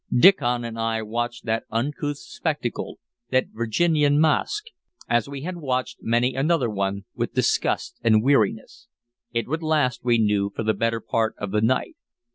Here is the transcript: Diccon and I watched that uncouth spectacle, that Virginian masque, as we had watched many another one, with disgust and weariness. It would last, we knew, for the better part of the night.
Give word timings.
Diccon 0.11 0.65
and 0.65 0.79
I 0.79 1.03
watched 1.03 1.45
that 1.45 1.65
uncouth 1.69 2.17
spectacle, 2.17 2.97
that 3.29 3.49
Virginian 3.53 4.19
masque, 4.19 4.65
as 5.07 5.29
we 5.29 5.41
had 5.43 5.57
watched 5.57 5.99
many 6.01 6.33
another 6.33 6.71
one, 6.71 7.05
with 7.13 7.35
disgust 7.35 7.99
and 8.03 8.23
weariness. 8.23 8.87
It 9.31 9.47
would 9.47 9.61
last, 9.61 10.03
we 10.03 10.17
knew, 10.17 10.49
for 10.55 10.63
the 10.63 10.73
better 10.73 11.01
part 11.01 11.35
of 11.37 11.51
the 11.51 11.61
night. 11.61 11.97